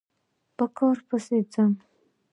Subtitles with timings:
[0.57, 1.71] په کار پسې ځم